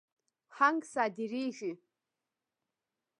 هنګ 0.57 0.81
صادریږي. 0.93 1.71